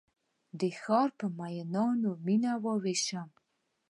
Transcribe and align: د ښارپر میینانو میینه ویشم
د 0.59 0.61
ښارپر 0.81 1.27
میینانو 1.37 2.11
میینه 2.25 2.51
ویشم 2.83 3.29